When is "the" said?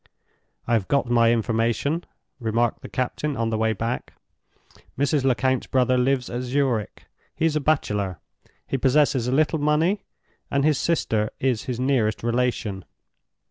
2.81-2.89, 3.51-3.57